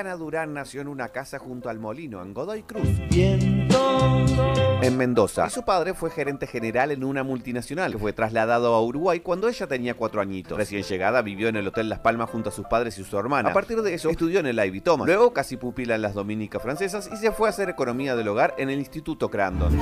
[0.00, 5.46] Ana Durán nació en una casa junto al molino, en Godoy Cruz, en Mendoza.
[5.46, 9.46] Y su padre fue gerente general en una multinacional, que fue trasladado a Uruguay cuando
[9.46, 10.56] ella tenía cuatro añitos.
[10.56, 13.50] Recién llegada, vivió en el Hotel Las Palmas junto a sus padres y su hermana.
[13.50, 15.06] A partir de eso, estudió en el Ivy Thomas.
[15.06, 18.54] Luego, casi pupila en las Dominicas Francesas y se fue a hacer economía del hogar
[18.56, 19.78] en el Instituto Crandon.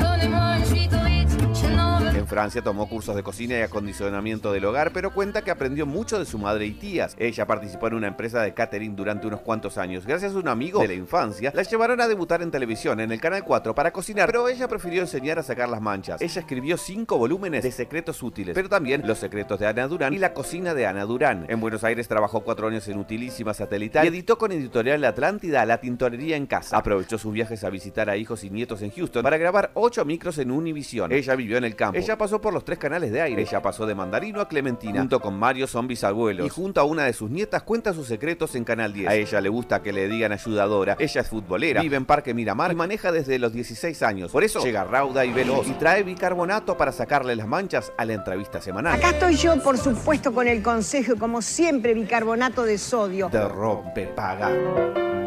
[2.19, 6.19] En Francia tomó cursos de cocina y acondicionamiento del hogar, pero cuenta que aprendió mucho
[6.19, 7.15] de su madre y tías.
[7.17, 10.05] Ella participó en una empresa de catering durante unos cuantos años.
[10.05, 13.21] Gracias a un amigo de la infancia, la llevaron a debutar en televisión en el
[13.21, 16.21] Canal 4 para cocinar, pero ella prefirió enseñar a sacar las manchas.
[16.21, 20.19] Ella escribió cinco volúmenes de secretos útiles, pero también Los secretos de Ana Durán y
[20.19, 21.47] La cocina de Ana Durán.
[21.49, 25.81] En Buenos Aires trabajó cuatro años en Utilísima Satelital y editó con Editorial Atlántida La
[25.81, 26.77] tintorería en casa.
[26.77, 30.37] Aprovechó sus viajes a visitar a hijos y nietos en Houston para grabar ocho micros
[30.39, 31.13] en Univision.
[31.13, 32.09] Ella vivió en el campo.
[32.19, 33.43] Pasó por los tres canales de aire.
[33.43, 36.47] Ella pasó de Mandarino a Clementina, junto con Mario son bisabuelos.
[36.47, 39.09] Y junto a una de sus nietas cuenta sus secretos en Canal 10.
[39.09, 40.97] A ella le gusta que le digan ayudadora.
[40.99, 44.33] Ella es futbolera, vive en Parque Miramar y maneja desde los 16 años.
[44.33, 48.15] Por eso llega rauda y veloz y trae bicarbonato para sacarle las manchas a la
[48.15, 48.95] entrevista semanal.
[48.95, 53.29] Acá estoy yo, por supuesto, con el consejo, y como siempre, bicarbonato de sodio.
[53.31, 55.18] Te rompe, paga.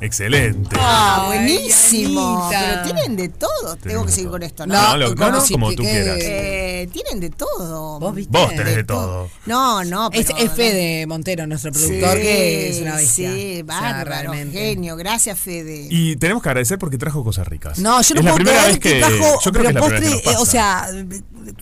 [0.00, 0.76] Excelente.
[0.78, 2.48] Ah, buenísimo.
[2.50, 3.76] Pero tienen de todo.
[3.76, 4.74] Tengo que seguir con esto, ¿no?
[4.74, 5.30] No, lo- ¿Cómo?
[5.30, 6.18] no, como tú quieras.
[6.20, 7.98] Eh, tienen de todo.
[7.98, 8.30] Vos viste.
[8.38, 9.28] Vos tenés de todo.
[9.46, 13.32] No, no, Es, pero- es Fede Montero, nuestro productor, Sí, que es una bestia.
[13.34, 14.96] Sí, O sea, bárbaro, genio.
[14.96, 15.86] Gracias, Fede.
[15.90, 17.78] Y tenemos que agradecer porque trajo cosas ricas.
[17.78, 19.80] No, yo no es la puedo primera vez que, trajo, yo creo que es la
[19.80, 20.88] postre, primera vez que nos eh, o sea,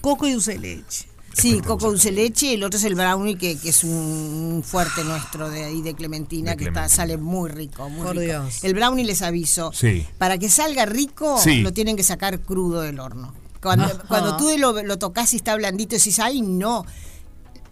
[0.03, 1.07] coco y dulce de leche.
[1.37, 5.51] Sí, coco dulce leche, el otro es el brownie, que, que es un fuerte nuestro
[5.51, 8.23] de ahí de Clementina, De que está, sale muy rico, muy Por rico.
[8.43, 8.65] Dios.
[8.65, 10.07] El brownie les aviso, Sí.
[10.19, 11.61] para que salga rico, Sí.
[11.61, 13.35] lo tienen que sacar crudo del horno.
[13.61, 14.03] Cuando, Ajá.
[14.09, 16.87] cuando tú lo, lo tocas y está blandito, decís, ay, no.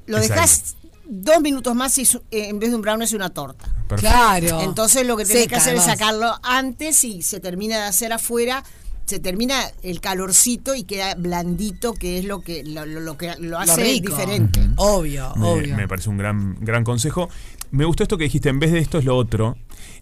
[0.06, 3.64] Lo dejas dos minutos más y eh, en vez de un brownie es una torta.
[3.88, 4.00] Perfecto.
[4.14, 4.60] Claro.
[4.62, 8.64] Entonces lo que tenés que hacer es sacarlo antes y se termina de hacer afuera,
[9.06, 13.32] se termina el calorcito y queda blandito, que es lo que lo, lo- lo que
[13.40, 14.10] lo hace rico.
[14.10, 14.60] diferente.
[14.76, 15.76] Obvio, Me, obvio.
[15.76, 17.28] me parece un gran, gran consejo.
[17.70, 19.56] Me gustó esto que dijiste, en vez de esto es lo otro,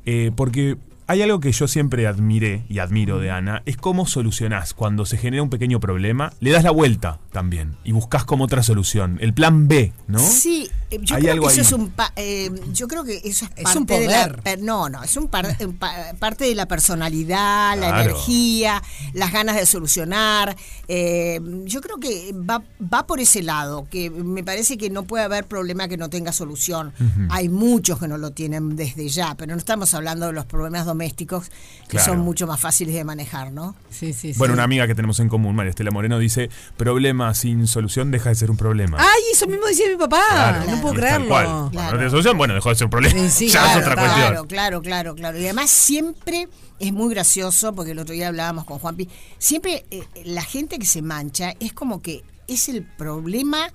[0.06, 0.76] eh, porque
[1.08, 5.16] hay algo que yo siempre admiré y admiro de Ana, es cómo solucionás cuando se
[5.18, 9.34] genera un pequeño problema, le das la vuelta también y buscas como otra solución, el
[9.34, 10.20] plan B, ¿no?
[10.20, 10.68] Sí,
[11.00, 11.66] yo Hay creo algo que eso ahí.
[11.66, 14.88] es un pa- eh, yo creo que eso es Es parte un de la no,
[14.88, 18.10] no, es un par- un pa- parte de la personalidad, la Claro.
[18.10, 18.82] energía,
[19.14, 20.56] las ganas de solucionar.
[20.88, 25.24] eh, yo creo que va va por ese lado, que me parece que no puede
[25.24, 26.92] haber problema que no tenga solución.
[27.30, 30.84] Hay muchos que no lo tienen desde ya, pero no estamos hablando de los problemas
[30.84, 31.48] domésticos
[31.88, 32.12] que Claro.
[32.12, 33.74] son mucho más fáciles de manejar, ¿no?
[33.90, 34.38] Sí, sí, sí.
[34.38, 38.28] Bueno, una amiga que tenemos en común, María Estela Moreno, dice, problema sin solución deja
[38.28, 38.98] de ser un problema.
[39.00, 40.20] Ay, eso mismo decía mi papá.
[40.30, 41.28] Claro, no puedo creerlo.
[41.28, 41.46] cual.
[41.46, 41.90] Cuando Claro.
[41.92, 43.18] no tiene solución, bueno, dejó de ser un problema.
[43.18, 44.00] Sí, sí, ya claro, es otra claro.
[44.08, 44.28] cuestión.
[44.28, 45.38] Claro, claro, claro, claro.
[45.38, 46.48] Y además siempre
[46.78, 50.86] es muy gracioso, porque el otro día hablábamos con Juanpi, siempre eh, la gente que
[50.86, 53.68] se mancha es como que es el problema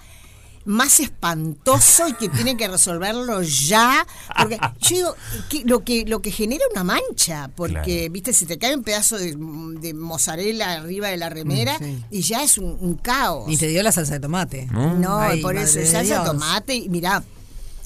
[0.68, 4.06] más espantoso y que tiene que resolverlo ya.
[4.38, 5.16] Porque yo digo,
[5.50, 8.12] que lo, que, lo que genera una mancha, porque, Claro.
[8.14, 9.36] viste, se te cae un pedazo de,
[9.80, 12.04] de mozzarella arriba de la remera Mm, sí.
[12.12, 13.48] y ya es un, un caos.
[13.48, 14.68] Ni te dio la salsa de tomate.
[14.72, 17.24] No, Ay, y por eso de salsa de tomate y mirá,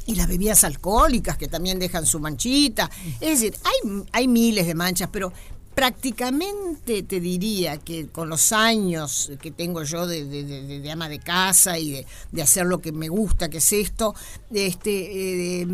[0.07, 2.89] y las bebidas alcohólicas que también dejan su manchita.
[3.21, 5.31] Es decir, hay, hay miles de manchas, pero
[5.75, 10.91] prácticamente te diría que con los años que tengo yo de, de- de- de- de
[10.91, 14.13] ama de casa y de, de hacer lo que me gusta, que es esto,
[14.51, 15.67] este, eh,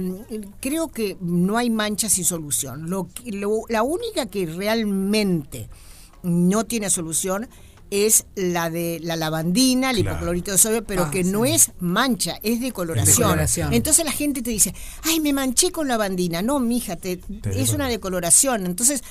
[0.59, 2.89] creo que no hay mancha sin solución.
[2.89, 5.69] Lo, que- lo- la única que realmente
[6.23, 7.47] no tiene solución
[7.89, 10.17] es la de la lavandina, el Claro.
[10.17, 11.29] hipoclorito de sodio, pero Ah, que sí.
[11.31, 13.15] no es mancha, es decoloración.
[13.15, 13.71] Decoloración.
[13.73, 16.41] Entonces la gente te dice, ay, me manché con lavandina.
[16.41, 17.21] No, mija, te,
[17.55, 18.65] es una decoloración.
[18.65, 19.03] Entonces,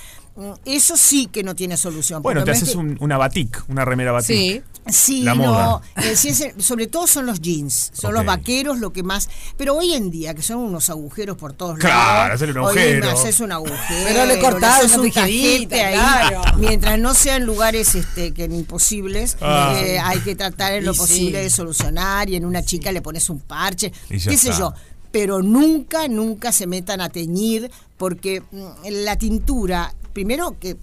[0.65, 2.21] eso sí que no tiene solución.
[2.21, 4.27] Bueno, te haces un- una batik, una remera batik.
[4.27, 4.61] Sí.
[4.89, 5.81] Sí, La no, moda.
[5.97, 9.27] eh, es sobre todo son los jeans, son los vaqueros lo que más,
[9.57, 12.35] pero hoy en día que son unos agujeros por todos Claro, lados.
[12.35, 13.05] hacerle un hoy agujero.
[13.05, 14.05] me haces un agujero.
[14.07, 15.93] Pero le cortás un tijerita, tajete ahí,
[16.29, 16.41] claro.
[16.57, 19.73] mientras no sean lugares este que imposibles, Ah.
[19.75, 20.99] eh, hay que tratar en lo Y sí.
[21.01, 24.73] posible de solucionar y en una chica le pones un parche, qué sé yo.
[25.11, 28.65] Pero nunca, nunca se metan a teñir porque mm,
[29.03, 30.75] la tintura, primero que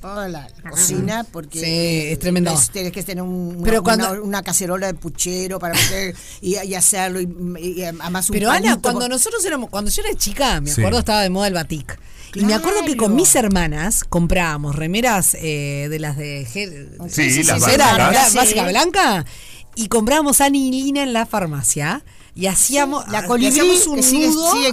[0.00, 2.52] toda la cocina porque Sí, es tremendo.
[2.52, 6.14] es- tenés que tener un- una, Pero cuando- una- una cacerola de puchero para meter
[6.40, 7.28] y, y hacerlo y,
[7.58, 10.80] y además un Pero Ana, cuando nosotros éramos, cuando yo era chica, me Sí.
[10.80, 11.98] acuerdo estaba de moda el batik.
[12.34, 17.28] Y me acuerdo que con mis hermanas comprábamos remeras eh, de las de gel- Sí,
[17.32, 18.34] Sí, las sí, era blancas.
[18.34, 19.26] básica blanca
[19.74, 22.04] y comprábamos anilina en la farmacia
[22.36, 24.72] y hacíamos, la le colibrí, hacíamos un sigue- nudo, sigue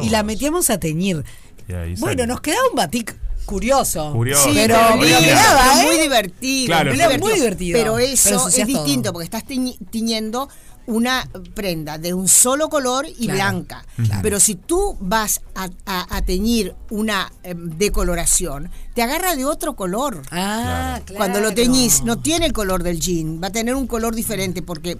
[0.00, 1.24] y la metíamos a teñir.
[1.68, 3.14] Ahí Bueno, nos quedaba un batik
[3.44, 4.12] curioso.
[4.12, 4.44] Curioso.
[4.48, 4.96] Sí, Pero- ¿eh?
[4.96, 6.66] muy divertido.
[6.66, 7.28] Claro, muy divertido.
[7.28, 7.78] muy divertido.
[7.78, 9.12] Pero eso es distinto todo.
[9.14, 10.48] porque estás tiñi- tiñendo
[10.86, 13.86] una prenda de un solo color y Claro, blanca.
[13.96, 14.20] claro.
[14.22, 19.76] Pero si tú vas a, a- a teñir una em, decoloración, te agarra de otro
[19.76, 20.20] color.
[20.30, 21.16] Ah, claro.
[21.18, 24.60] Cuando lo teñís, no tiene el color del jean, va a tener un color diferente
[24.60, 24.98] porque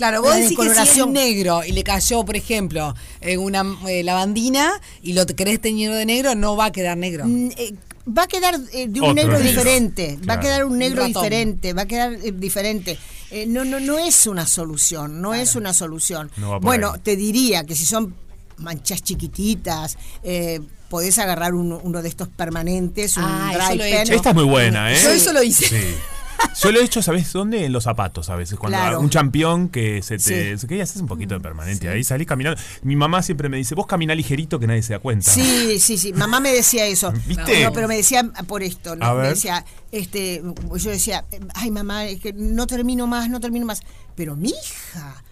[0.00, 4.02] Claro, vos decís que si es negro y le cayó, por ejemplo, eh, una eh,
[4.02, 7.26] lavandina y lo querés teñir de negro, no va a quedar negro.
[7.26, 7.74] Mm, eh,
[8.08, 9.48] va a quedar eh, de un Otro negro negro.
[9.50, 11.22] diferente, va a quedar un negro ratón.
[11.22, 12.98] diferente, va a quedar eh, diferente.
[13.30, 16.30] Eh, no, no, no es una solución, no es una solución.
[16.38, 17.00] No bueno, ahí.
[17.02, 18.14] te diría que si son
[18.56, 23.84] manchas chiquititas, eh, podés agarrar uno, uno de estos permanentes, un Ah, eso dry lo
[23.84, 24.00] he pen.
[24.02, 24.14] hecho.
[24.14, 24.98] Esta es muy buena, ¿eh?
[25.02, 25.66] Yo eso lo hice.
[25.68, 25.76] Sí.
[26.62, 27.64] Yo lo he hecho, ¿sabes dónde?
[27.64, 28.58] En los zapatos a veces.
[28.58, 29.00] Cuando Claro.
[29.00, 30.56] un champión que se te.
[30.58, 30.66] Sí.
[30.66, 31.88] Que haces un poquito de permanente.
[31.88, 32.60] Ahí salís caminando.
[32.82, 35.30] Mi mamá siempre me dice: Vos camina ligerito que nadie se da cuenta.
[35.30, 36.12] Sí, sí, sí.
[36.12, 37.12] Mamá me decía eso.
[37.26, 37.64] ¿Viste?
[37.64, 39.04] No, pero me decía por esto, ¿no?
[39.06, 39.30] A Me ver.
[39.34, 40.42] decía, este,
[40.76, 43.80] yo decía, ay mamá, es que no termino más, no termino más.
[44.14, 45.22] Pero mi hija,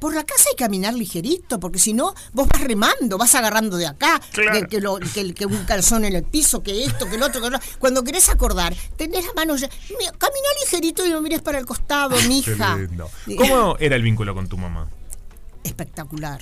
[0.00, 3.76] por la casa hay que caminar ligerito, porque si no, vos vas remando, vas agarrando
[3.76, 4.52] de acá, Claro.
[4.60, 7.40] que, que lo- que- que un calzón en el piso, que esto, que el otro,
[7.40, 9.68] que lo- Cuando querés acordar, tenés las manos ya.
[9.68, 12.76] Camina ligerito y no mires para el costado, mi Qué hija.
[12.76, 13.10] lindo.
[13.38, 14.88] ¿Cómo era el vínculo con tu mamá?
[15.64, 16.40] espectacular.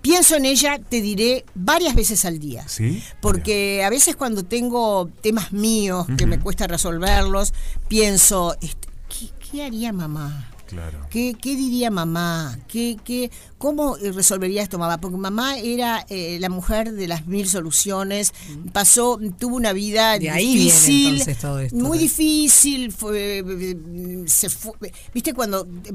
[0.00, 2.68] Pienso en ella, te diré, varias veces al día.
[2.68, 3.02] ¿Sí?
[3.22, 7.54] Porque a veces cuando tengo temas míos que me cuesta resolverlos,
[7.88, 10.50] pienso, este, ¿qué, qué haría mamá?
[10.74, 11.06] Claro.
[11.08, 12.58] ¿Qué, qué diría mamá?
[12.66, 13.30] ¿Qué, qué,
[13.64, 15.00] ¿Cómo eh, resolvería esto mamá?
[15.00, 18.34] Porque mamá era eh, la mujer de las mil soluciones,
[18.74, 24.24] pasó, tuvo una vida De ahí viene, difícil, entonces, todo esto, muy difícil, fue, eh,
[24.26, 24.74] se fue-
[25.14, 25.92] viste cuando eh,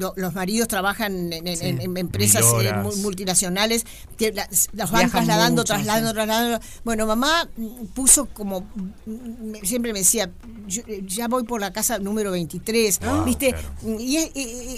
[0.00, 1.64] lo- los maridos trabajan en, en- Sí.
[1.66, 2.72] en- en empresas eh,
[3.02, 3.86] multinacionales,
[4.18, 6.14] que las, las van Viajan trasladando, mucho, trasladando, sí.
[6.14, 6.60] trasladando.
[6.82, 8.62] Bueno, mamá mm, puso como,
[9.06, 10.28] mm, siempre me decía,
[10.66, 14.00] yo, ya voy por la casa número 23, viste, claro.
[14.00, 14.30] y es-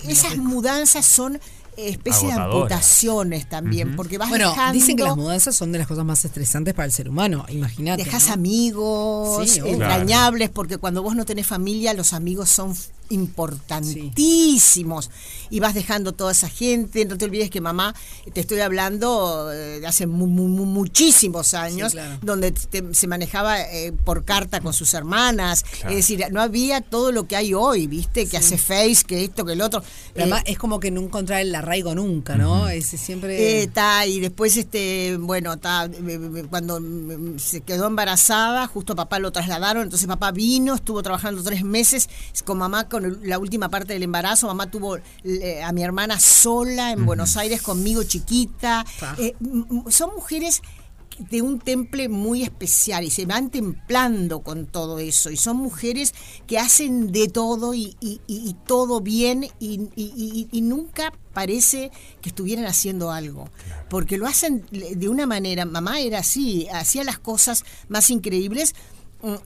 [0.08, 1.40] esas mudanzas son
[1.76, 5.86] especie de amputaciones también, porque vas Bueno, dejando, dicen que las mudanzas son de las
[5.86, 8.04] cosas más estresantes para el ser humano, imagínate.
[8.04, 8.34] dejas ¿no?
[8.34, 12.74] amigos Sí, entrañables, porque cuando vos no tenés familia, los amigos son
[13.10, 15.10] importantísimos.
[15.50, 17.94] Y vas dejando toda esa gente, no te olvides que mamá,
[18.32, 22.18] te estoy hablando eh, de hace mu- mu- mu- muchísimos años, claro.
[22.22, 27.12] donde te- se manejaba eh, por carta con sus hermanas, es decir, no había todo
[27.12, 28.26] lo que hay hoy, ¿viste?
[28.26, 29.82] Que hace Face, que esto, que el otro.
[30.12, 32.68] Pero Eh, además es como que no encontrar el arraigo nunca, ¿no?
[32.68, 33.62] Ese siempre.
[33.62, 38.96] eh, ta, y después, este, bueno, ta, eh, eh, cuando mm, se quedó embarazada, justo
[38.96, 42.08] papá lo trasladaron, entonces papá vino, estuvo trabajando tres meses
[42.44, 46.92] con mamá con la última parte del embarazo, mamá tuvo eh, a mi hermana sola
[46.92, 48.84] en Buenos Aires conmigo chiquita.
[49.00, 49.16] Ta.
[49.18, 49.34] Eh,
[49.90, 50.62] son mujeres
[51.18, 56.12] de un temple muy especial y se van templando con todo eso y son mujeres
[56.48, 59.78] que hacen de todo y, y- y- y todo bien y,
[60.60, 63.48] nunca parece que estuvieran haciendo algo
[63.90, 68.74] porque lo hacen de una manera mamá era así hacía las cosas más increíbles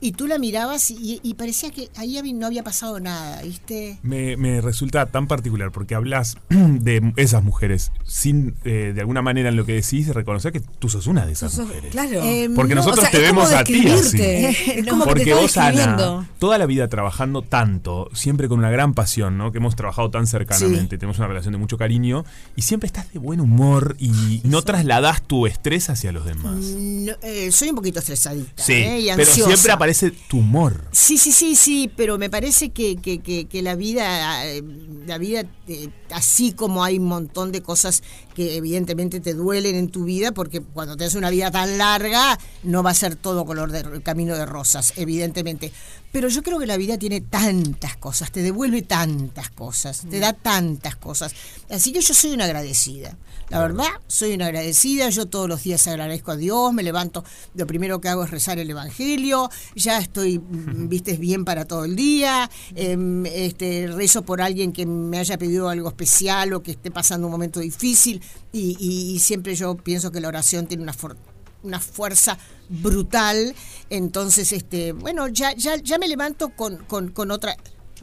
[0.01, 4.35] y tú la mirabas y, y parecía que ahí no había pasado nada viste Me,
[4.37, 9.55] me resulta tan particular porque hablas de esas mujeres sin, eh, de alguna manera en
[9.55, 11.91] lo que decís, reconocer que tú sos una de esas Sos- mujeres.
[11.91, 12.21] Claro.
[12.23, 14.17] Eh, Porque no, nosotros o sea, te vemos a ti así.
[14.17, 14.79] describirte.
[14.79, 18.69] Es como que te Porque vos, Ana, toda la vida trabajando tanto, siempre con una
[18.69, 19.51] gran pasión, ¿no?
[19.51, 22.25] Que hemos trabajado tan cercanamente, tenemos una relación de mucho cariño,
[22.55, 26.55] y siempre estás de buen humor y no trasladás tu estrés hacia los demás.
[26.55, 28.99] No, eh, soy un poquito estresadita Sí, ¿eh?
[29.01, 29.49] y pero ansiosa.
[29.69, 30.83] Siempre aparece tu humor.
[30.91, 34.63] Sí, sí, sí, sí, pero me parece que, que, que, la vida, eh,
[35.05, 38.03] la vida, eh, así como hay un montón de cosas
[38.35, 42.83] que evidentemente te duelen en tu vida, porque cuando tienes una vida tan larga, no
[42.83, 45.71] va a ser todo color de camino de rosas, evidentemente.
[46.11, 50.33] Pero yo creo que la vida tiene tantas cosas, te devuelve tantas cosas, te da
[50.33, 51.33] tantas cosas.
[51.69, 53.15] Así que yo soy una agradecida.
[53.49, 55.09] La verdad, soy una agradecida.
[55.09, 57.23] Yo todos los días agradezco a Dios, me levanto,
[57.55, 61.85] lo primero que hago es rezar el Evangelio, ya estoy, mm, viste, bien para todo
[61.85, 66.71] el día, em, este, rezo por alguien que me haya pedido algo especial o que
[66.71, 70.83] esté pasando un momento difícil y, y- y siempre yo pienso que la oración tiene
[70.83, 71.17] una for-
[71.63, 72.37] una fuerza
[72.69, 73.55] brutal.
[73.89, 77.55] Entonces, este, bueno, ya, ya, ya me levanto con, con, con otra.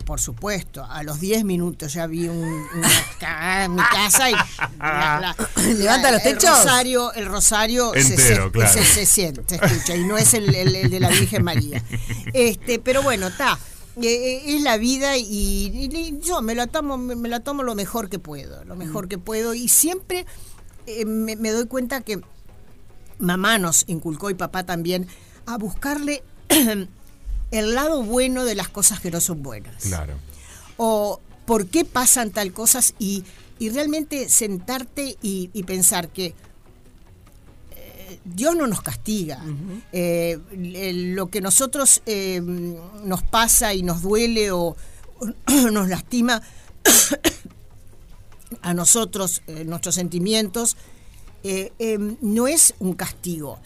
[0.04, 2.36] Por supuesto, a los 10 minutos ya vi un-
[2.74, 4.34] una cagada en mi casa y
[4.78, 5.36] la- la-
[5.74, 6.50] ¿Levanta los el techos?
[6.58, 8.72] rosario, el rosario se- Entero, se, claro.
[8.72, 11.82] se, se siente, se escucha, y no es el, el- el de la Virgen María.
[12.34, 13.58] Este, pero bueno, está.
[14.02, 15.24] eh, es la vida y,
[15.90, 19.08] y yo me la tomo me, me la tomo lo mejor que puedo, lo mejor
[19.08, 20.26] que puedo y siempre
[20.86, 22.20] eh, me, me doy cuenta que
[23.18, 25.06] mamá nos inculcó y papá también
[25.46, 26.22] a buscarle
[27.50, 30.14] el lado bueno de las cosas que no son buenas Claro.
[30.76, 33.24] o por qué pasan tal cosas y,
[33.58, 36.34] y realmente sentarte y, y pensar que
[37.70, 39.40] eh, Dios no nos castiga.
[39.92, 40.38] Eh,
[41.14, 44.76] lo que nosotros eh, nos pasa y nos duele o,
[45.20, 45.26] o
[45.70, 46.42] nos lastima
[48.62, 50.76] a nosotros, eh, nuestros sentimientos,
[51.48, 53.58] eh, eh, no es un castigo.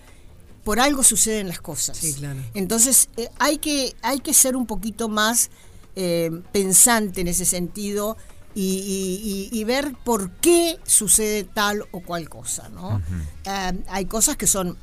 [0.64, 1.96] Por algo suceden las cosas.
[1.96, 2.40] Sí, claro.
[2.54, 5.50] Entonces eh, hay, que, hay que ser un poquito más
[5.96, 8.16] eh, pensante en ese sentido
[8.54, 12.68] y, y- y- y ver por qué sucede tal o cual cosa.
[12.68, 13.00] ¿no?
[13.44, 14.76] Eh, hay cosas que son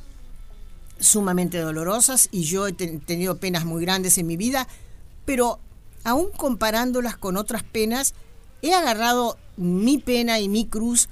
[0.98, 4.66] sumamente dolorosas y yo he ten- tenido penas muy grandes en mi vida,
[5.24, 5.60] pero
[6.04, 8.14] aún comparándolas con otras penas,
[8.62, 11.08] he agarrado mi pena y mi cruz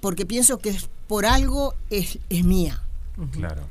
[0.00, 2.82] porque pienso que es- por algo es, es mía,
[3.32, 3.62] Claro.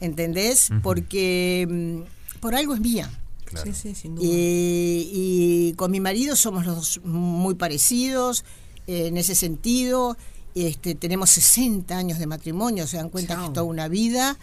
[0.00, 0.68] ¿entendés?
[0.82, 3.10] Porque mm, por algo es mía.
[3.44, 3.66] claro.
[3.72, 4.26] Sí, sí, sin duda.
[4.26, 8.44] Y, y con mi marido somos los dos muy parecidos
[8.86, 10.16] eh, en ese sentido.
[10.58, 14.38] Este, tenemos 60 años de matrimonio, se dan cuenta que es toda una vida.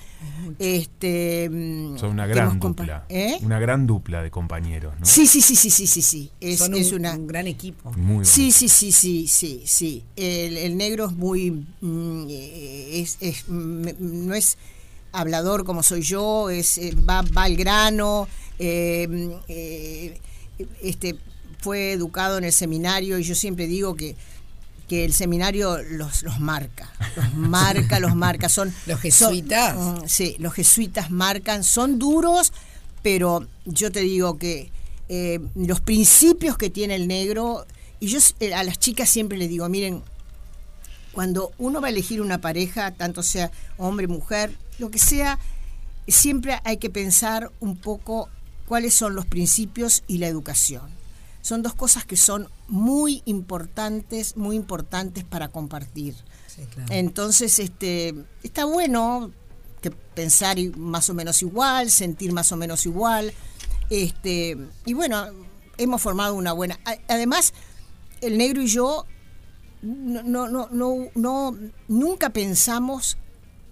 [0.60, 3.05] Este, mm, Son una gran dupla.
[3.10, 3.39] ¿Eh?
[3.41, 5.05] Una gran dupla de compañeros, ¿no?
[5.08, 6.32] Sí, sí, sí, sí, sí, sí, sí.
[6.39, 7.13] Es, Son es un, una.
[7.15, 7.91] un gran equipo.
[7.93, 10.03] Muy Sí, sí, sí, sí, sí, sí.
[10.15, 11.50] El, el negro es muy,
[11.82, 14.58] mm, eh, es, es- no es
[15.13, 18.27] hablador como soy yo, es eh, va, va al grano,
[18.60, 20.20] eh, mm, eh,
[20.84, 21.15] este
[21.60, 24.15] fue educado en el seminario y yo siempre digo que
[24.88, 29.75] que el seminario los, los marca, los marca, los marca, son Los son- jesuitas.
[29.78, 32.52] mm, sí, los jesuitas marcan, son duros,
[33.02, 34.72] pero yo te digo que
[35.10, 37.66] eh, los principios que tiene el negro,
[38.00, 40.02] y yo eh, a las chicas siempre les digo, miren,
[41.12, 45.38] cuando uno va a elegir una pareja, tanto sea hombre, mujer, lo que sea,
[46.08, 48.30] siempre hay que pensar un poco
[48.68, 50.82] cuáles son los principios y la educación.
[51.42, 56.15] Son dos cosas que son muy importantes, muy importantes para compartir.
[56.48, 56.92] Sí, claro.
[56.92, 59.32] Entonces, este, está bueno
[59.80, 63.32] que pensar más o menos igual, sentir más o menos igual.
[63.92, 65.24] Este, y bueno,
[65.77, 66.80] hemos formado una buena.
[67.08, 67.53] Además,
[68.22, 69.06] el negro y yo
[69.84, 71.56] no, no, no, no, no-
[71.88, 73.18] nunca pensamos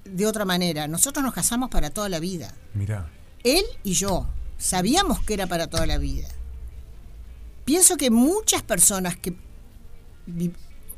[0.06, 0.88] de otra manera.
[0.88, 2.54] Nosotros nos casamos para toda la vida.
[2.76, 3.10] Mirá.
[3.44, 4.28] Él y yo
[4.60, 6.28] sabíamos que era para toda la vida.
[7.72, 9.34] Pienso que muchas personas que
[10.26, 10.52] vi-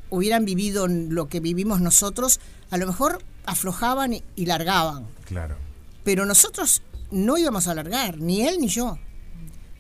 [0.10, 2.40] hubieran vivido lo que vivimos nosotros,
[2.72, 5.06] a lo mejor aflojaban y, y largaban.
[5.26, 5.56] Claro.
[6.04, 8.98] Pero nosotros no íbamos a largar, ni él ni yo.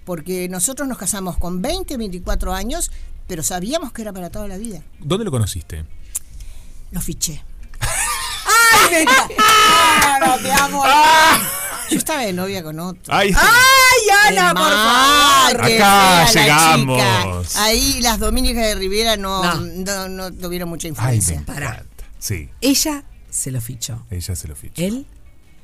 [0.05, 2.91] Porque nosotros nos casamos con 20, 24 años,
[3.27, 4.83] pero sabíamos que era para toda la vida.
[4.99, 5.85] ¿Dónde lo conociste?
[6.91, 7.43] Lo fiché.
[8.89, 10.83] Claro, te amo.
[11.91, 13.13] Yo estaba de novia con otro.
[13.13, 13.33] ¡Ay!
[13.35, 15.61] ¡Ay, Ana, por Ah, favor!
[15.65, 17.47] Acá la llegamos.
[17.47, 17.63] chica.
[17.63, 20.07] Ahí las dominicas de Rivera no, No.
[20.07, 20.09] no.
[20.09, 21.35] no tuvieron mucha ¡Ay, me influencia.
[21.39, 21.83] encanta!
[22.19, 24.05] Sí, Ella se lo fichó.
[24.09, 24.81] ella se lo fichó.
[24.81, 25.05] Él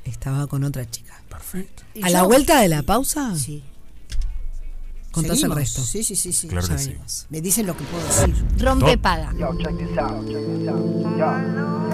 [0.04, 1.22] estaba con otra chica.
[1.30, 1.84] Perfecto.
[1.94, 3.64] Y A la yo- vuelta de la pausa, Sí.
[5.12, 5.58] contás el Seguimos.
[5.58, 5.84] resto.
[5.84, 6.48] Sí, sí, sí, sí.
[6.48, 6.88] Claro Ya que sí.
[6.90, 7.26] venimos.
[7.30, 8.46] Me dicen lo que puedo decir.
[8.60, 9.02] Rompe Top.
[9.02, 9.32] paga.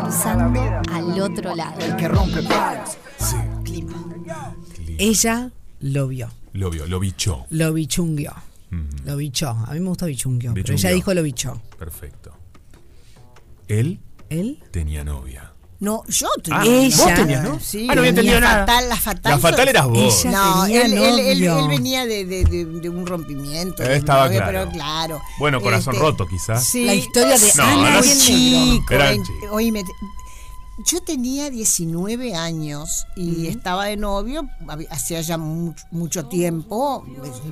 [0.02, 1.78] Cruzando al otro lado.
[1.98, 2.98] Que rompe pagas.
[3.20, 3.36] Sí.
[4.98, 5.52] Ella
[5.82, 6.30] lo vio.
[6.54, 7.46] Lo vio, lo bichó.
[7.50, 8.34] Lo bichunguió.
[9.06, 9.50] Lo bichó.
[9.50, 10.54] A mí me gusta bichunguió.
[10.54, 10.88] Pero Bichunguió.
[10.90, 11.62] ella dijo lo bichó.
[11.78, 12.32] Perfecto.
[13.68, 15.52] Él Él tenía novia.
[15.80, 16.62] No, yo tenía.
[16.62, 17.60] Ah, Ella- vos tenías, ¿no?
[17.60, 18.60] Sí, Ah, no había entendido nada.
[18.66, 19.32] fatal, la fatal.
[19.34, 20.26] La fatal eras vos.
[20.26, 23.84] Ella- No, tenía él, él- él- él venía de, de- de- de un rompimiento.
[23.84, 24.60] Eh, estaba novia, claro.
[24.62, 25.22] Pero claro.
[25.38, 26.66] Bueno, corazón Este, roto, quizás.
[26.66, 26.86] Sí.
[26.86, 28.94] La historia de No, Ana no chico.
[28.96, 29.50] Chicos.
[29.52, 29.84] oíme,
[30.86, 34.48] yo tenía 19 años y estaba de novio
[34.90, 37.06] hacía ya mucho, mucho tiempo,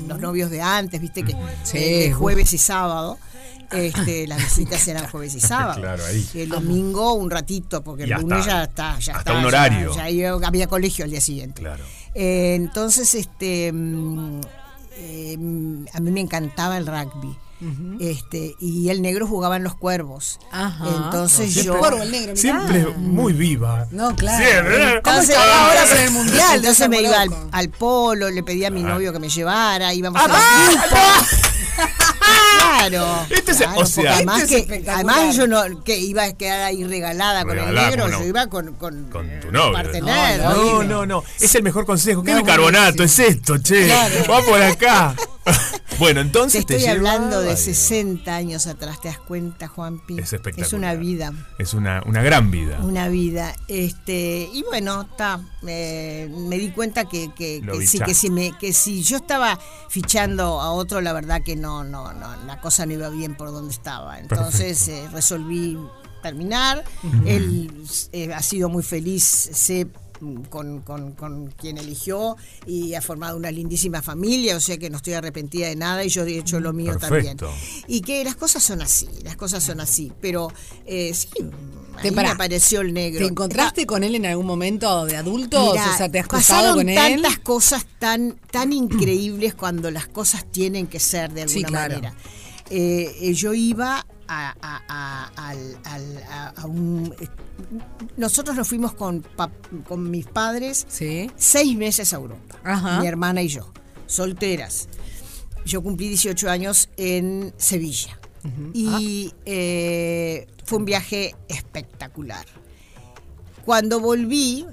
[0.08, 3.18] los novios de antes, viste que Sí, eh, jueves y sábado.
[3.72, 5.82] Este, las visitas eran jueves y sábado.
[5.82, 6.28] Claro, ahí.
[6.36, 9.00] El domingo un ratito, porque el lunes hasta- ya está.
[9.00, 9.96] Ya hasta está, un horario.
[9.96, 11.62] Ya, había colegio al día siguiente.
[11.62, 11.84] Claro.
[12.14, 14.42] Eh, entonces, este, mm,
[14.98, 17.36] eh, mm, a mí me encantaba el rugby.
[18.02, 20.40] Este, y el negro jugaba en los cuervos.
[20.52, 20.84] Ajá.
[20.86, 21.78] Entonces yo.
[21.80, 22.36] cuervo, el negro.
[22.36, 23.88] Siempre muy viva.
[23.92, 24.44] No, claro.
[24.46, 24.78] Siempre.
[25.02, 26.56] ¿Cómo Entonces, ahora con el mundial?
[26.58, 28.88] Entonces me iba al, polo, le pedía a mi Ah.
[28.90, 31.40] novio que me llevara, íbamos Ah, a grupos.
[32.60, 33.26] Claro.
[33.30, 36.34] Este es- claro, o sea, además, este es que, además yo no que iba a
[36.34, 38.20] quedar ahí regalada con el negro, ¿cómo no?
[38.22, 39.74] yo iba con, con, Con tu eh, novio.
[39.74, 41.24] partener, No, No, no, no.
[41.40, 42.24] Es el mejor consejo.
[42.24, 43.88] ¿Qué No, bicarbonato es esto, che?
[44.30, 45.16] Va por acá.
[46.00, 50.20] Bueno, entonces te, estoy lleva- hablando de Ay, 60 años atrás, ¿te das cuenta, Juanpi?
[50.20, 50.68] Es espectacular.
[50.68, 51.34] Es una vida.
[51.60, 52.80] Es una, una gran vida.
[52.82, 53.56] Una vida.
[53.68, 55.40] Este, y bueno, está.
[55.62, 59.60] me di cuenta que, que, sí, que si me, que si yo estaba
[59.90, 63.52] fichando a otro, la verdad que no, no, no, la cosa no iba bien por
[63.52, 64.20] donde estaba.
[64.20, 65.78] Entonces eh, resolví
[66.22, 66.84] terminar.
[67.26, 67.70] Él
[68.14, 69.88] eh, ha sido muy feliz, sé
[70.50, 74.98] con, con, con quien eligió y ha formado una lindísima familia, o sea que no
[74.98, 77.48] estoy arrepentida de nada y yo he hecho lo mío Perfecto.
[77.48, 77.84] también.
[77.88, 80.50] Y que las cosas son así, las cosas son así, pero
[80.86, 81.30] eh, sí,
[82.02, 83.20] Te ahí me apareció el negro.
[83.26, 85.72] ¿Te encontraste con él en algún momento de adultos?
[85.74, 86.96] Mira, o sea, ¿te has pasaron cruzado con él?
[86.96, 91.96] tantas cosas tan, tan increíbles cuando las cosas tienen que ser de alguna Sí, claro.
[91.96, 92.16] manera.
[92.70, 97.14] Eh, eh, yo iba a, a- a- a- un...
[98.18, 99.26] Nosotros nos fuimos con,
[99.88, 101.30] con mis padres Sí.
[101.36, 103.00] seis meses a Europa, Ajá.
[103.00, 103.72] mi hermana y yo,
[104.08, 104.88] solteras.
[105.66, 108.20] Yo cumplí 18 años en Sevilla
[108.74, 112.46] y eh, fue un viaje espectacular.
[113.64, 114.66] Cuando volví,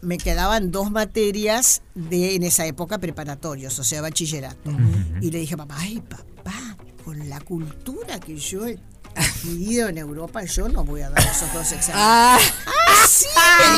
[0.00, 4.72] me quedaban dos materias de en esa época preparatorios, o sea, bachillerato.
[5.20, 8.78] Y le dije, papá, ay, papá, con la cultura que yo he
[9.16, 11.94] adquirido en Europa, yo no voy a dar esos dos exámenes.
[12.06, 13.26] Ah, Ah, sí,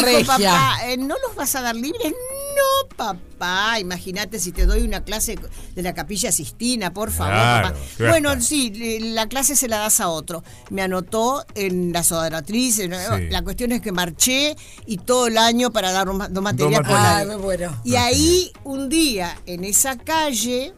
[0.04, 2.12] me dijo papá, eh, ¿no los vas a dar libres?
[2.12, 5.36] No, papá, imagínate si te doy una clase
[5.74, 7.78] de la capilla Sistina, por favor, Claro, papá.
[7.98, 10.42] Bueno, sí, la clase se la das a otro.
[10.70, 13.28] Me anotó en la sodoratriz, en- Sí.
[13.30, 17.04] la cuestión es que marché y todo el año para dar dos materias por materias.
[17.16, 17.28] Ay, año.
[17.28, 17.80] me muero.
[17.84, 20.72] Y ahí, un día, en esa calle,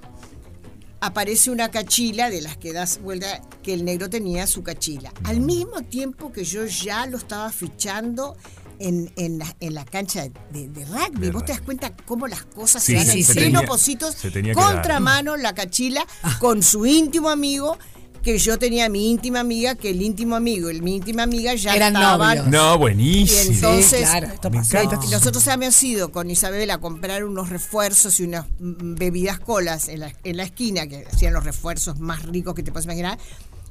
[1.01, 5.13] aparece una cachila de las que das vuelta, que el negro tenía su cachila.
[5.25, 8.37] Al mismo tiempo que yo ya lo estaba fichando
[8.81, 11.21] en, en, la, en la cancha de, de- rugby.
[11.27, 13.63] De Vos te das cuenta cómo las cosas Sí, se dan sí, en se pleno
[13.65, 14.17] Positos,
[14.55, 16.07] contramano la cachila
[16.39, 17.77] con su íntimo amigo.
[18.23, 21.75] Que yo tenía mi íntima amiga, que el íntimo amigo y mi íntima amiga ya
[21.75, 22.47] Eran estaban novios.
[22.53, 23.55] No, y buenísimo.
[23.55, 24.79] entonces, Sí, claro, esto Me pasó.
[24.79, 25.07] encanta.
[25.11, 30.01] nosotros habíamos ido con Isabel a comprar unos refuerzos y unas mm, bebidas colas en
[30.01, 33.19] la, en la esquina, que hacían los refuerzos más ricos que te puedes imaginar.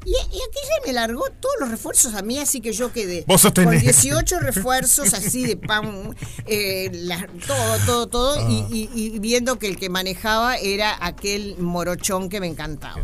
[0.05, 3.41] Y, y aquella me largó todos los refuerzos a mí, así que yo quedé Vos
[3.41, 3.81] con tenés.
[3.81, 9.67] 18 refuerzos así de pan, eh, la- todo, todo, todo, y, y- y viendo que
[9.67, 13.03] el que manejaba era aquel morochón que me encantaba.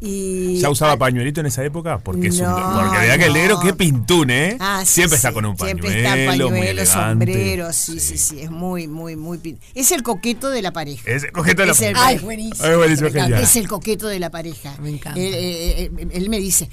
[0.00, 1.98] Y ¿Ya usaba al- pañuelito en esa época?
[1.98, 3.38] Porque, es un, No, porque vea que el no.
[3.38, 4.56] negro, qué pintún, ¿eh?
[4.60, 5.34] Ah, sí, Siempre está sí.
[5.34, 5.88] con un pañuelo.
[5.88, 6.86] Siempre está muy pañuelo, elegante.
[6.92, 9.38] sombrero, sí, sí, sí, es muy, muy, muy...
[9.38, 11.02] pin- Es el coqueto de la pareja.
[11.10, 12.68] Es el coqueto de la el- Ay, buenísimo.
[12.68, 13.08] Ay, buenísimo.
[13.08, 14.74] Es el coqueto de la pareja.
[14.82, 15.18] Me encanta.
[15.18, 16.68] Él, eh, eh, él me dice,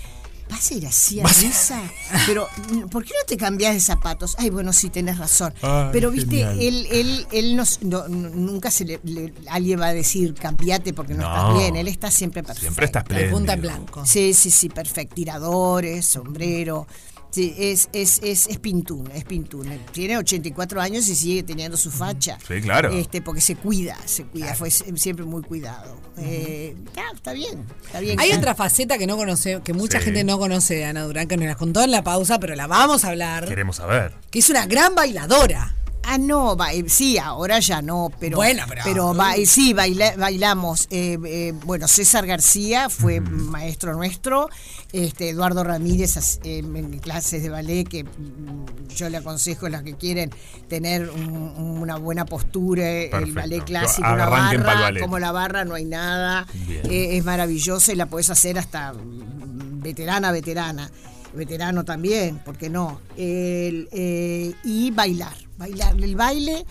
[0.54, 1.82] ¿vas a ir así a misa?
[2.28, 4.36] Pero, mm, ¿por qué no te cambias de zapatos?
[4.38, 5.54] Ay, bueno, sí, tenés razón.
[5.62, 6.62] Ay, Pero, viste, genial.
[6.62, 11.14] él, él, él nos- no- nunca se le, le- alguien va a decir, cambiate porque
[11.14, 11.28] no, No.
[11.36, 11.76] estás bien.
[11.76, 12.62] Él está siempre perfecto.
[12.62, 13.38] Siempre está La espléndido.
[13.38, 14.06] punta en blanco.
[14.06, 15.16] Sí, sí, sí, perfecto.
[15.16, 16.88] Tiradores, sombrero.
[17.34, 19.68] Sí, es, es, es, es pintún, es pintún.
[19.92, 22.38] Tiene 84 años y sigue teniendo su facha.
[22.48, 22.92] Sí, claro.
[22.92, 25.98] Este, porque se cuida, se cuida, fue sie- siempre muy cuidado.
[26.18, 28.20] Eh, está, está bien, está bien.
[28.20, 30.06] Hay otra faceta que no conoce, que mucha Sí.
[30.06, 32.68] gente no conoce de Ana Durán, que nos la contó en la pausa, pero la
[32.68, 33.48] vamos a hablar.
[33.48, 34.14] Queremos saber.
[34.30, 35.76] Que es una gran bailadora.
[36.06, 38.36] Ah, no, ba- eh, sí, ahora ya no, pero.
[38.38, 40.88] Bueno, pero- ba- eh, sí, baila- bailamos.
[40.92, 44.50] eh, eh, bueno, César García fue maestro nuestro.
[44.92, 49.84] Este, Eduardo Ramírez eh, en clases de ballet, que mm, yo le aconsejo a las
[49.84, 50.30] que quieren
[50.68, 55.02] tener un- una buena postura, el ballet clásico, una barra, ballet.
[55.02, 56.46] como la barra no hay nada.
[56.84, 60.92] Eh, es maravillosa y la puedes hacer hasta mm, veterana, veterana.
[61.34, 63.02] Veterano también, ¿por qué no?
[63.18, 65.96] El, eh, y bailar, bailar.
[66.02, 66.66] El baile,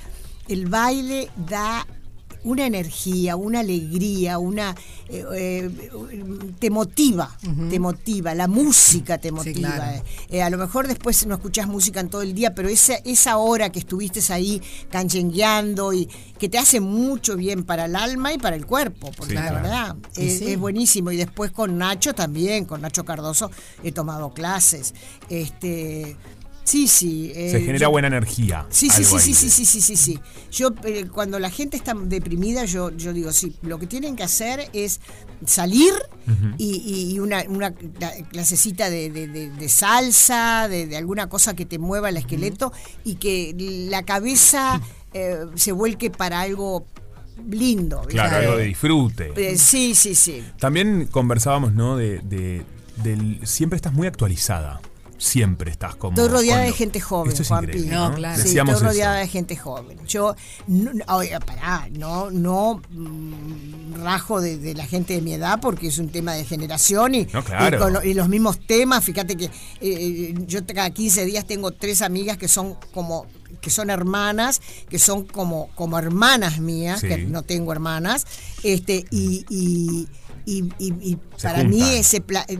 [0.49, 1.87] el baile da
[2.45, 4.75] una energía, una alegría, una
[5.09, 5.71] eh, eh,
[6.59, 7.37] te motiva,
[7.71, 9.75] te motiva, la música te motiva.
[9.75, 10.03] claro.
[10.29, 13.37] Eh, a lo mejor después no escuchás música en todo el día, pero esa, esa
[13.37, 18.39] hora que estuviste ahí canchengueando y que te hace mucho bien para el alma y
[18.39, 19.63] para el cuerpo, porque Sí, la claro.
[19.63, 21.11] verdad es, es buenísimo.
[21.13, 23.51] Y después con Nacho también, con Nacho Cardoso
[23.83, 24.95] he tomado clases.
[25.29, 26.17] Este,
[26.65, 27.33] sí, sí.
[27.35, 28.67] eh, Se genera yo- buena energía.
[28.71, 30.21] Sí, sí, sí, sí, sí, sí, sí, sí, sí.
[30.51, 34.23] Yo eh, cuando la gente está deprimida, yo, yo digo, sí, lo que tienen que
[34.23, 35.01] hacer es
[35.47, 35.93] salir
[36.59, 41.55] y, y- y una, una cla- clasecita de, de- de- de salsa, de, alguna cosa
[41.55, 42.73] que te mueva el esqueleto
[43.05, 43.55] y que
[43.91, 44.81] la cabeza
[45.15, 46.87] eh, se vuelque para algo
[47.51, 48.03] lindo.
[48.03, 49.59] Claro, algo de disfrute.
[49.59, 50.45] Sí, sí, sí.
[50.61, 51.97] También conversábamos, ¿no?
[51.97, 52.63] De, de-
[53.03, 54.81] del- siempre estás muy actualizada.
[55.23, 56.17] Siempre estás como.
[56.17, 57.95] Estoy rodeada de gente joven, Esto es Juan increíble, Pi.
[57.95, 58.09] ¿no?
[58.11, 58.37] No, claro.
[58.37, 59.27] Sí, Decíamos estoy rodeada eso.
[59.27, 59.99] de gente joven.
[60.07, 60.35] Yo,
[60.67, 65.87] no, oiga, pará, no, no mm, rajo de, de la gente de mi edad porque
[65.87, 67.77] es un tema de generación y, No, claro.
[67.77, 69.05] y, con lo- y los mismos temas.
[69.05, 69.49] Fíjate que
[69.81, 73.27] eh, yo cada 15 días tengo tres amigas que son como
[73.61, 77.07] que son hermanas, que son como, como hermanas mías, Sí.
[77.09, 78.27] que no tengo hermanas,
[78.65, 80.09] este, y, y,
[80.47, 82.59] y- y- y para mí ese pla- eh,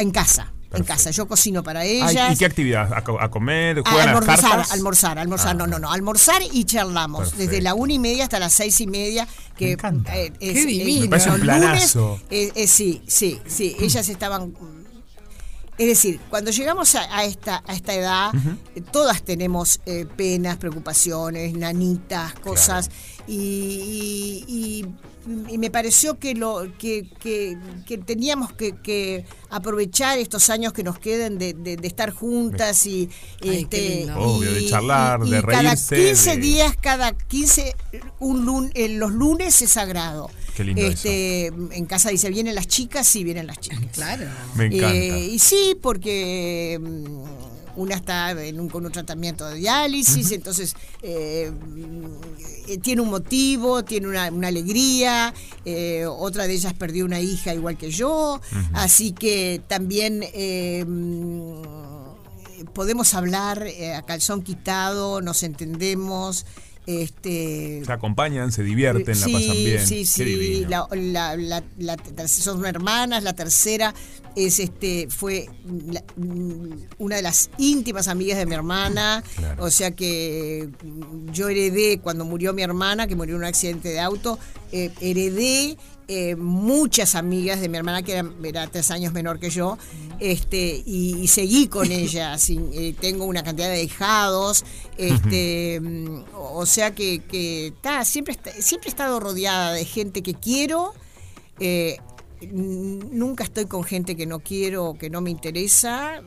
[0.00, 0.52] en casa.
[0.70, 2.34] En casa, yo cocino para Ay, ellas.
[2.34, 2.92] ¿Y qué actividad?
[2.92, 3.78] ¿A, co- a comer?
[3.84, 4.72] A ¿Juegan a las almorzar, cartas?
[4.72, 5.54] almorzar, almorzar, Ah.
[5.54, 7.42] no, no, no, almorzar y charlamos Perfecto.
[7.50, 9.26] desde la una y media hasta las seis y media.
[9.56, 10.14] Que, Me encanta.
[10.16, 11.00] eh, es- Qué eh, divino.
[11.02, 11.60] Me parece un los lunes,
[11.92, 12.20] planazo.
[12.30, 14.54] eh, eh, sí, sí, sí, ellas estaban...
[15.78, 18.30] Es decir, cuando llegamos a, a esta, a esta edad,
[18.74, 22.90] eh, todas tenemos eh, penas, preocupaciones, nanitas, cosas,
[23.28, 24.54] y, y-
[24.84, 24.86] y-
[25.48, 30.82] y me pareció que, lo, que, que- que teníamos que, que aprovechar estos años que
[30.82, 33.08] nos queden de, de- de estar juntas y...
[33.42, 34.08] Ay, este.
[34.16, 37.74] Obvio, de charlar, de Cada reírse, 15 de- días, cada 15,
[38.20, 40.30] un lun- eh, los lunes es sagrado.
[40.56, 43.80] Qué lindo este, En casa dice, vienen las chicas, sí, vienen las chicas.
[43.92, 44.24] Claro.
[44.56, 44.94] Me encanta.
[44.94, 47.37] Eh, y sí, porque mm,
[47.78, 52.04] una está en un, con un tratamiento de diálisis, entonces eh, mm,
[52.68, 55.32] eh, tiene un motivo, tiene una, una alegría,
[55.64, 58.40] eh, otra de ellas perdió una hija igual que yo,
[58.74, 60.24] así que también...
[60.34, 61.62] eh, mm,
[62.74, 66.44] podemos hablar a calzón quitado, nos entendemos,
[66.88, 69.86] este Se acompañan, se divierten, sí, la pasan bien.
[69.86, 70.86] Sí, sí, la,
[72.26, 73.94] son hermanas, la tercera
[74.34, 75.48] es este fue
[76.16, 79.64] mm, una de las íntimas amigas de mi hermana, Claro.
[79.64, 83.90] o sea que mm, yo heredé cuando murió mi hermana, que murió en un accidente
[83.90, 84.38] de auto,
[84.72, 85.76] eh, heredé
[86.08, 89.76] eh, muchas amigas de mi hermana que era, era tres años menor que yo,
[90.18, 92.38] este y, y seguí con ella.
[92.38, 94.64] sin- eh, tengo una cantidad de hijados,
[94.96, 100.34] este, mm, o sea que, que ta, siempre siempre he estado rodeada de gente que
[100.34, 100.94] quiero.
[101.60, 101.98] eh,
[102.52, 106.22] nunca estoy con gente que no quiero o que no me interesa.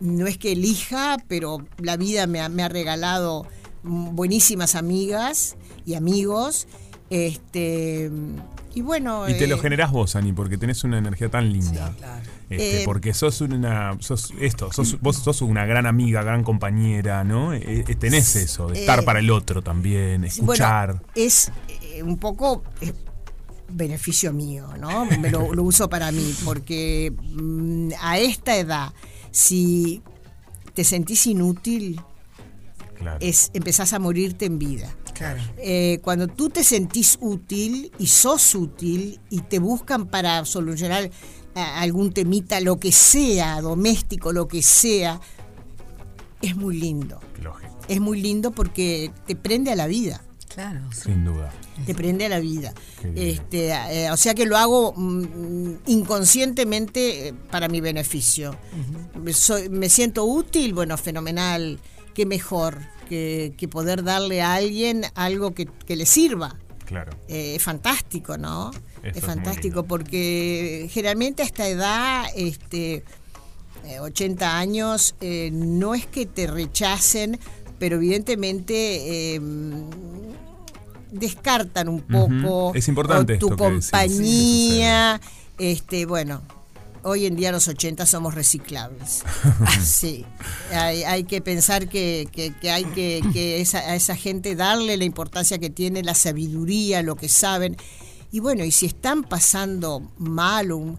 [0.00, 3.46] no es que elija, pero la vida me ha, me ha regalado
[3.84, 6.66] buenísimas amigas y amigos.
[7.10, 8.10] Este
[8.74, 9.28] y bueno.
[9.28, 11.88] Y te lo eh, generás vos, Ani, porque tenés una energía tan linda.
[11.88, 12.22] Sí, claro.
[12.50, 17.24] Este, Eh, porque sos una, sos esto, sos, vos sos una gran amiga, gran compañera,
[17.24, 17.54] ¿no?
[17.54, 20.88] Eh, eh, tenés eso, de estar para el otro también, escuchar.
[20.88, 21.50] Bueno, es
[22.02, 22.62] un poco
[23.68, 25.06] beneficio mío, ¿no?
[25.06, 28.92] Me lo, lo uso para mí, porque mm, a esta edad,
[29.30, 30.02] si
[30.74, 32.00] te sentís inútil,
[32.98, 33.18] claro.
[33.20, 34.94] es empezás a morirte en vida.
[35.14, 35.40] Claro.
[35.58, 41.10] Eh, cuando tú te sentís útil y sos útil y te buscan para solucionar
[41.54, 45.20] a- algún temita, lo que sea, doméstico, lo que sea,
[46.42, 47.20] es muy lindo.
[47.42, 50.20] Lógico, Es muy lindo porque te prende a la vida.
[50.48, 50.80] Claro.
[50.92, 51.00] sí.
[51.06, 51.52] sin duda.
[51.84, 52.72] te prende a la vida.
[53.16, 58.56] Este, eh, o sea que lo hago mm, inconscientemente eh, para mi beneficio.
[59.32, 61.80] Soy- me siento útil, bueno, fenomenal.
[62.14, 66.56] Qué mejor que, que poder darle a alguien algo que, que le sirva.
[66.84, 67.12] Claro.
[67.28, 68.70] Eh, es fantástico, ¿no?
[69.02, 73.04] Es fantástico porque generalmente a esta edad, este,
[73.84, 77.38] eh, 80 años, eh, no es que te rechacen,
[77.78, 79.40] pero evidentemente eh,
[81.10, 85.20] descartan un poco Es importante tu sí, compañía.
[85.58, 86.42] este, bueno,
[87.04, 89.22] hoy en día los 80 somos reciclables.
[89.84, 90.24] sí,
[90.72, 94.96] hay, hay que pensar que, que- que hay que, que esa- a esa gente darle
[94.96, 97.76] la importancia que tiene, la sabiduría, lo que saben.
[98.32, 100.98] Y bueno, y si están pasando mal, un-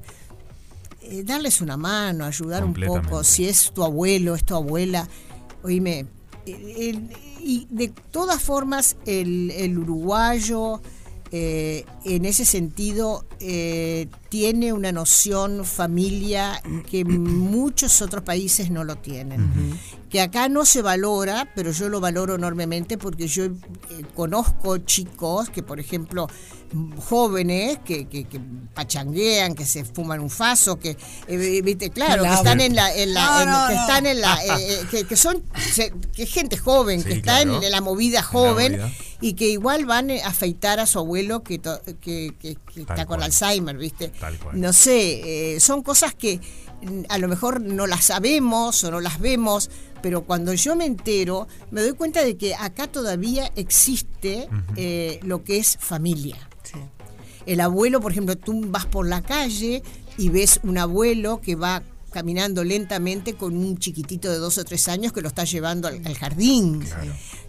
[1.02, 3.24] eh, darles una mano, ayudar un poco.
[3.24, 5.08] Si es tu abuelo, es tu abuela,
[5.64, 6.06] oíme,
[6.46, 10.82] el- el- y de todas formas el, el uruguayo
[11.38, 18.96] eh, en ese sentido eh, tiene una noción familia que muchos otros países no lo
[18.96, 19.78] tienen.
[20.16, 23.52] Que acá no se valora, pero yo lo valoro enormemente porque yo eh,
[24.16, 26.30] conozco chicos que, por ejemplo,
[27.00, 28.40] jóvenes que, que, que
[28.74, 30.96] pachanguean, que se fuman un faso, que,
[31.28, 33.82] eh, viste, claro, que están en la, en la- No, en- no, que no.
[33.82, 35.44] están en la, eh, eh, que, que son,
[36.16, 37.62] que es gente joven, Sí, que está claro.
[37.62, 38.92] en la movida joven movida.
[39.20, 43.06] y que igual van a afeitar a su abuelo que, to- que, que- que está
[43.06, 43.22] con.
[43.22, 44.10] Alzheimer, viste.
[44.18, 44.62] Tal cual.
[44.62, 46.40] No sé, eh, son cosas que
[47.10, 49.70] a lo mejor no las sabemos o no las vemos,
[50.02, 55.44] pero cuando yo me entero, me doy cuenta de que acá todavía existe eh, lo
[55.44, 56.38] que es familia.
[56.64, 56.80] Sí.
[57.46, 59.84] El abuelo, por ejemplo, tú vas por la calle
[60.18, 64.88] y ves un abuelo que va caminando lentamente con un chiquitito de dos o tres
[64.88, 66.82] años que lo está llevando al, al jardín,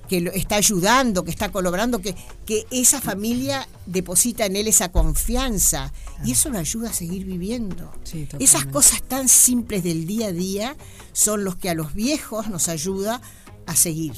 [0.09, 2.15] que lo está ayudando, que está colaborando, que,
[2.45, 5.93] que esa familia deposita en él esa confianza
[6.25, 7.93] y eso lo ayuda a seguir viviendo.
[8.05, 8.29] Sí.
[8.39, 10.77] Esas cosas tan simples del día a día
[11.13, 13.21] son los que a los viejos nos ayuda
[13.67, 14.15] a seguir.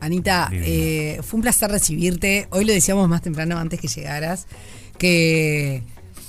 [0.00, 2.48] Anita, eh, fue un placer recibirte.
[2.50, 4.46] Hoy lo decíamos más temprano antes que llegaras,
[4.98, 5.84] que,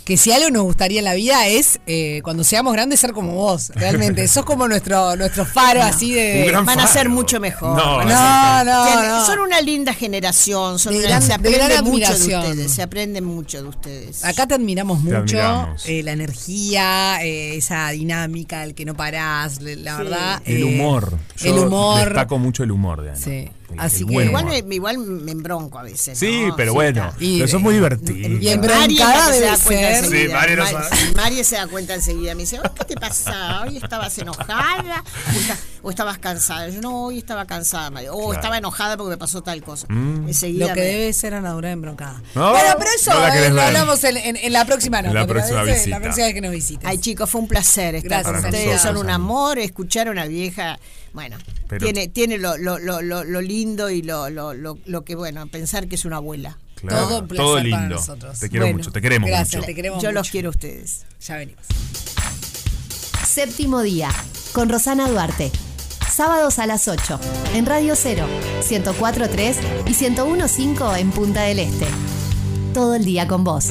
[0.06, 3.34] que si algo nos gustaría en la vida es eh, cuando seamos grandes ser como
[3.36, 4.28] vos, realmente.
[4.34, 6.52] Sos como nuestro, nuestro faro así de...
[6.66, 7.78] Van a ser mucho mejor.
[7.78, 9.26] No, No.
[9.26, 12.72] Son una linda generación, son De una- gran- se de aprende gran mucho de ustedes,
[12.72, 14.24] se aprende mucho de ustedes.
[14.26, 15.86] Acá te admiramos Te mucho, admiramos.
[15.88, 20.42] eh, la energía, eh, esa dinámica, el que no parás, la verdad.
[20.46, 21.18] El eh, humor.
[21.38, 22.06] Yo el humor.
[22.06, 23.20] Destaco mucho el humor de Ana.
[23.20, 23.50] Sí.
[23.74, 26.18] El- Así el que- buen igual, me, igual me embronco a veces.
[26.18, 26.56] Sí, ¿no?
[26.56, 27.06] pero bueno.
[27.10, 27.24] está.
[27.24, 28.14] Y- pero eso es muy divertido.
[28.40, 30.04] y Embroncada se debe da cuenta ser.
[30.04, 30.28] enseguida.
[30.28, 30.96] Sí, Mari no Mari- sabe.
[30.96, 32.36] sí, Mari se da cuenta enseguida.
[32.36, 33.62] Me dice, "Oh, ¿qué te pasa?
[33.64, 35.04] ¿Hoy estabas enojada?
[35.04, 36.70] ¿O, esta- o estabas cansada?
[36.70, 38.08] Yo no, hoy estaba cansada, Mari.
[38.10, 38.34] O Claro.
[38.34, 39.88] estaba enojada porque me pasó tal cosa.
[39.90, 40.28] Mm.
[40.28, 42.22] Enseguida Lo que me- debe ser Ana Durán embroncada.
[42.36, 45.10] No, bueno, pero eso no la eh, lo hablamos en, en- en la próxima nota.
[45.10, 45.90] En la ¿te próxima visita.
[45.90, 46.88] La próxima vez que nos visites.
[46.90, 48.82] Ay, chicos, fue un placer estar Gracias, con ustedes.
[48.82, 49.58] Son un amor.
[49.60, 50.78] Escuchar a una vieja,
[51.14, 55.04] bueno, Pero- tiene, tiene lo, lo, lo, lo, lo lindo y lo, lo, lo, lo
[55.06, 56.58] que, bueno, pensar que es una abuela.
[56.76, 57.96] Claro, Todo un placer todo para lindo.
[57.96, 58.40] nosotros.
[58.40, 59.66] Te quiero Bueno, mucho, te queremos gracias, mucho.
[59.68, 60.32] te queremos Yo los mucho.
[60.32, 61.06] quiero a ustedes.
[61.22, 61.64] Ya venimos.
[63.26, 64.10] Séptimo día,
[64.52, 65.52] con Rosana Duarte.
[66.12, 67.20] Sábados a las 8,
[67.56, 68.28] en Radio 0,
[68.62, 69.56] 104.3
[69.88, 71.88] y 101.5 en Punta del Este.
[72.74, 73.70] Todo el día con vos.